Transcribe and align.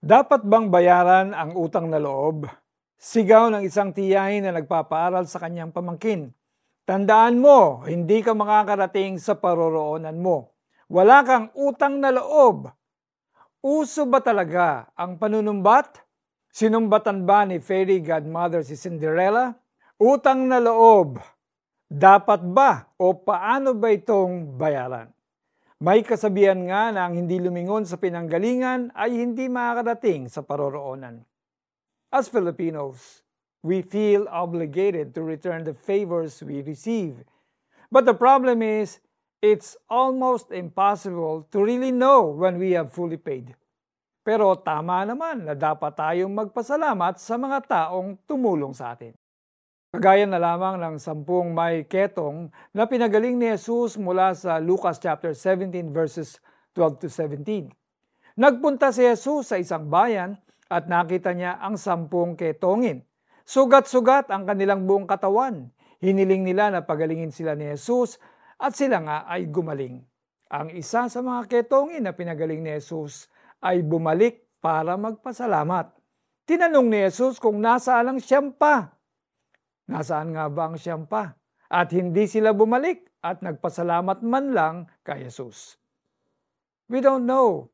Dapat 0.00 0.48
bang 0.48 0.72
bayaran 0.72 1.36
ang 1.36 1.52
utang 1.60 1.92
na 1.92 2.00
loob? 2.00 2.48
Sigaw 2.96 3.52
ng 3.52 3.68
isang 3.68 3.92
tiyahin 3.92 4.48
na 4.48 4.56
nagpapaaral 4.56 5.28
sa 5.28 5.36
kanyang 5.36 5.76
pamangkin. 5.76 6.32
Tandaan 6.88 7.36
mo, 7.36 7.84
hindi 7.84 8.24
ka 8.24 8.32
makakarating 8.32 9.20
sa 9.20 9.36
paroroonan 9.36 10.16
mo. 10.16 10.56
Wala 10.88 11.20
kang 11.20 11.52
utang 11.52 12.00
na 12.00 12.16
loob. 12.16 12.72
Uso 13.60 14.08
ba 14.08 14.24
talaga 14.24 14.88
ang 14.96 15.20
panunumbat? 15.20 16.00
Sinumbatan 16.48 17.28
ba 17.28 17.44
ni 17.44 17.60
fairy 17.60 18.00
godmother 18.00 18.64
si 18.64 18.80
Cinderella? 18.80 19.52
Utang 20.00 20.48
na 20.48 20.64
loob. 20.64 21.20
Dapat 21.92 22.40
ba 22.48 22.88
o 22.96 23.12
paano 23.20 23.76
ba 23.76 23.92
itong 23.92 24.56
bayaran? 24.56 25.12
May 25.80 26.04
kasabihan 26.04 26.60
nga 26.68 26.92
na 26.92 27.08
ang 27.08 27.16
hindi 27.16 27.40
lumingon 27.40 27.88
sa 27.88 27.96
pinanggalingan 27.96 28.92
ay 28.92 29.16
hindi 29.16 29.48
makakarating 29.48 30.28
sa 30.28 30.44
paroroonan. 30.44 31.24
As 32.12 32.28
Filipinos, 32.28 33.24
we 33.64 33.80
feel 33.80 34.28
obligated 34.28 35.16
to 35.16 35.24
return 35.24 35.64
the 35.64 35.72
favors 35.72 36.44
we 36.44 36.60
receive. 36.60 37.24
But 37.88 38.04
the 38.04 38.12
problem 38.12 38.60
is, 38.60 39.00
it's 39.40 39.80
almost 39.88 40.52
impossible 40.52 41.48
to 41.48 41.64
really 41.64 41.96
know 41.96 42.28
when 42.28 42.60
we 42.60 42.76
have 42.76 42.92
fully 42.92 43.16
paid. 43.16 43.56
Pero 44.20 44.52
tama 44.60 45.08
naman 45.08 45.48
na 45.48 45.56
dapat 45.56 45.96
tayong 45.96 46.44
magpasalamat 46.44 47.16
sa 47.16 47.40
mga 47.40 47.58
taong 47.64 48.20
tumulong 48.28 48.76
sa 48.76 48.92
atin. 48.92 49.16
Kagaya 49.90 50.22
na 50.22 50.38
lamang 50.38 50.78
ng 50.78 51.02
sampung 51.02 51.50
may 51.50 51.82
ketong 51.82 52.54
na 52.70 52.86
pinagaling 52.86 53.34
ni 53.34 53.50
Jesus 53.50 53.98
mula 53.98 54.38
sa 54.38 54.62
Lucas 54.62 55.02
chapter 55.02 55.34
17 55.34 55.90
verses 55.90 56.38
12 56.78 57.02
to 57.02 57.08
17. 57.10 57.74
Nagpunta 58.38 58.94
si 58.94 59.02
Jesus 59.02 59.50
sa 59.50 59.58
isang 59.58 59.90
bayan 59.90 60.38
at 60.70 60.86
nakita 60.86 61.34
niya 61.34 61.58
ang 61.58 61.74
sampung 61.74 62.38
ketongin. 62.38 63.02
Sugat-sugat 63.42 64.30
ang 64.30 64.46
kanilang 64.46 64.86
buong 64.86 65.10
katawan. 65.10 65.74
Hiniling 65.98 66.46
nila 66.46 66.70
na 66.70 66.86
pagalingin 66.86 67.34
sila 67.34 67.58
ni 67.58 67.74
Jesus 67.74 68.22
at 68.62 68.78
sila 68.78 69.02
nga 69.02 69.18
ay 69.26 69.50
gumaling. 69.50 70.06
Ang 70.54 70.70
isa 70.70 71.10
sa 71.10 71.18
mga 71.18 71.50
ketongin 71.50 72.06
na 72.06 72.14
pinagaling 72.14 72.62
ni 72.62 72.78
Jesus 72.78 73.26
ay 73.58 73.82
bumalik 73.82 74.46
para 74.62 74.94
magpasalamat. 74.94 75.90
Tinanong 76.46 76.86
ni 76.86 77.02
Jesus 77.10 77.42
kung 77.42 77.58
nasaan 77.58 78.14
ang 78.14 78.18
siyam 78.22 78.54
pa 78.54 78.99
Nasaan 79.90 80.38
nga 80.38 80.46
ba 80.46 80.70
ang 80.70 80.78
siyam 80.78 81.02
pa? 81.10 81.34
At 81.66 81.90
hindi 81.90 82.30
sila 82.30 82.54
bumalik 82.54 83.10
at 83.26 83.42
nagpasalamat 83.42 84.22
man 84.22 84.54
lang 84.54 84.76
kay 85.02 85.26
Jesus. 85.26 85.74
We 86.86 87.02
don't 87.02 87.26
know. 87.26 87.66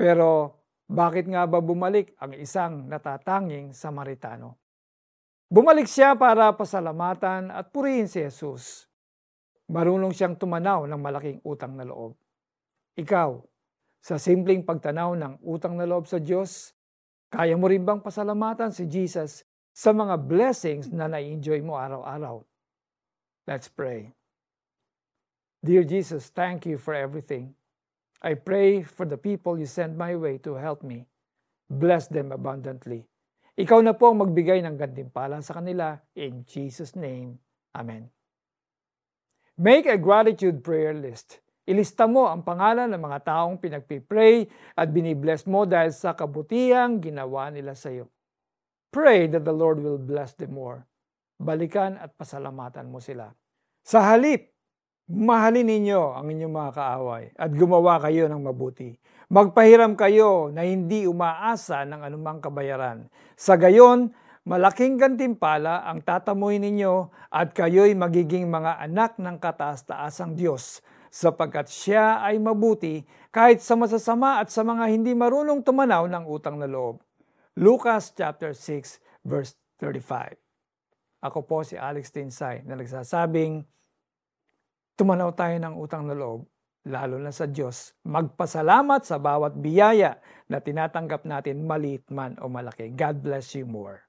Pero 0.00 0.56
bakit 0.88 1.28
nga 1.28 1.44
ba 1.44 1.60
bumalik 1.60 2.16
ang 2.16 2.32
isang 2.36 2.88
natatanging 2.88 3.76
Samaritano? 3.76 4.56
Bumalik 5.52 5.84
siya 5.84 6.16
para 6.16 6.48
pasalamatan 6.56 7.52
at 7.52 7.68
purihin 7.68 8.08
si 8.08 8.24
Jesus. 8.24 8.88
Marunong 9.68 10.16
siyang 10.16 10.36
tumanaw 10.36 10.88
ng 10.88 11.00
malaking 11.00 11.40
utang 11.44 11.76
na 11.76 11.84
loob. 11.84 12.16
Ikaw, 12.96 13.40
sa 14.00 14.16
simpleng 14.16 14.64
pagtanaw 14.64 15.16
ng 15.16 15.34
utang 15.44 15.76
na 15.76 15.84
loob 15.84 16.08
sa 16.08 16.16
Diyos, 16.16 16.72
kaya 17.28 17.56
mo 17.56 17.68
rin 17.68 17.84
bang 17.84 18.00
pasalamatan 18.00 18.72
si 18.72 18.88
Jesus 18.88 19.44
sa 19.72 19.96
mga 19.96 20.20
blessings 20.28 20.92
na 20.92 21.08
na-enjoy 21.08 21.64
mo 21.64 21.80
araw-araw. 21.80 22.44
Let's 23.48 23.72
pray. 23.72 24.12
Dear 25.64 25.82
Jesus, 25.82 26.28
thank 26.28 26.68
you 26.68 26.76
for 26.76 26.92
everything. 26.92 27.56
I 28.22 28.38
pray 28.38 28.84
for 28.86 29.08
the 29.08 29.18
people 29.18 29.58
you 29.58 29.66
send 29.66 29.98
my 29.98 30.14
way 30.14 30.38
to 30.46 30.54
help 30.54 30.84
me. 30.86 31.08
Bless 31.66 32.06
them 32.06 32.30
abundantly. 32.30 33.08
Ikaw 33.58 33.80
na 33.82 33.96
po 33.96 34.12
ang 34.12 34.22
magbigay 34.22 34.62
ng 34.62 34.76
gantimpala 34.78 35.40
sa 35.42 35.58
kanila. 35.58 35.98
In 36.14 36.44
Jesus' 36.46 36.94
name, 36.94 37.42
Amen. 37.72 38.12
Make 39.56 39.88
a 39.88 39.96
gratitude 39.96 40.60
prayer 40.60 40.92
list. 40.92 41.40
Ilista 41.64 42.04
mo 42.04 42.28
ang 42.28 42.44
pangalan 42.44 42.90
ng 42.90 43.00
mga 43.00 43.18
taong 43.32 43.56
pinagpipray 43.56 44.44
at 44.76 44.92
binibless 44.92 45.48
mo 45.48 45.64
dahil 45.64 45.94
sa 45.94 46.12
kabutihang 46.12 47.00
ginawa 47.00 47.48
nila 47.48 47.72
sa 47.72 47.88
iyo. 47.88 48.12
Pray 48.92 49.24
that 49.24 49.48
the 49.48 49.56
Lord 49.56 49.80
will 49.80 49.96
bless 49.96 50.36
them 50.36 50.52
more. 50.52 50.84
Balikan 51.40 51.96
at 51.96 52.12
pasalamatan 52.12 52.92
mo 52.92 53.00
sila. 53.00 53.32
Sa 53.80 54.04
halip, 54.04 54.52
mahalin 55.08 55.64
ninyo 55.64 56.12
ang 56.12 56.28
inyong 56.28 56.52
mga 56.52 56.70
kaaway 56.76 57.24
at 57.32 57.56
gumawa 57.56 57.96
kayo 58.04 58.28
ng 58.28 58.44
mabuti. 58.44 58.92
Magpahiram 59.32 59.96
kayo 59.96 60.52
na 60.52 60.68
hindi 60.68 61.08
umaasa 61.08 61.88
ng 61.88 62.04
anumang 62.04 62.44
kabayaran. 62.44 63.08
Sa 63.32 63.56
gayon, 63.56 64.12
malaking 64.44 65.00
gantimpala 65.00 65.88
ang 65.88 66.04
tatamuhin 66.04 66.60
ninyo 66.60 67.08
at 67.32 67.56
kayo'y 67.56 67.96
magiging 67.96 68.52
mga 68.52 68.76
anak 68.76 69.16
ng 69.16 69.40
kataas-taasang 69.40 70.36
Diyos 70.36 70.84
sapagkat 71.08 71.72
siya 71.72 72.20
ay 72.20 72.36
mabuti 72.36 73.08
kahit 73.32 73.64
sa 73.64 73.72
masasama 73.72 74.36
at 74.44 74.52
sa 74.52 74.60
mga 74.60 74.84
hindi 74.92 75.16
marunong 75.16 75.64
tumanaw 75.64 76.04
ng 76.12 76.28
utang 76.28 76.60
na 76.60 76.68
loob. 76.68 77.00
Lucas 77.60 78.16
chapter 78.16 78.56
6 78.56 79.28
verse 79.28 79.52
35. 79.76 80.40
Ako 81.20 81.44
po 81.44 81.60
si 81.60 81.76
Alex 81.76 82.08
Tinsay 82.08 82.64
na 82.64 82.80
nagsasabing, 82.80 83.60
tumanaw 84.96 85.36
tayo 85.36 85.60
ng 85.60 85.76
utang 85.76 86.08
na 86.08 86.16
loob, 86.16 86.48
lalo 86.88 87.20
na 87.20 87.28
sa 87.28 87.44
Diyos. 87.44 87.92
Magpasalamat 88.08 89.04
sa 89.04 89.20
bawat 89.20 89.52
biyaya 89.54 90.16
na 90.48 90.64
tinatanggap 90.64 91.28
natin 91.28 91.68
maliit 91.68 92.08
man 92.08 92.40
o 92.40 92.48
malaki. 92.48 92.88
God 92.88 93.20
bless 93.20 93.52
you 93.52 93.68
more. 93.68 94.00